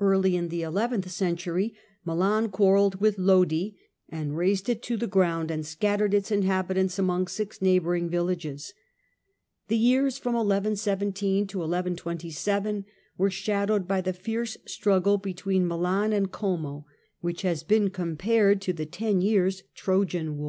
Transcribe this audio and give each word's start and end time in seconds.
Early 0.00 0.34
in 0.34 0.48
the 0.48 0.62
eleventh 0.62 1.10
century 1.10 1.74
Milan 2.02 2.48
quarrelled 2.48 3.02
with 3.02 3.18
Lodi, 3.18 3.72
and 4.08 4.34
razed 4.34 4.70
it 4.70 4.80
to 4.84 4.96
the 4.96 5.06
ground, 5.06 5.50
and 5.50 5.66
scattered 5.66 6.14
its 6.14 6.30
inhabitants 6.32 6.98
among 6.98 7.28
six 7.28 7.60
neighbouring 7.60 8.08
villages. 8.08 8.72
The 9.66 9.76
years 9.76 10.16
from 10.16 10.32
1117 10.36 11.46
to 11.48 11.58
1127 11.58 12.86
were 13.18 13.28
shadowed 13.28 13.86
by 13.86 14.00
the 14.00 14.14
fierce 14.14 14.56
struggle 14.64 15.18
between 15.18 15.68
Milan 15.68 16.14
and 16.14 16.32
Como, 16.32 16.86
which 17.20 17.42
has 17.42 17.62
been 17.62 17.90
compared 17.90 18.62
to 18.62 18.72
the 18.72 18.86
ten 18.86 19.20
years' 19.20 19.64
Trojan 19.74 20.38
War. 20.38 20.46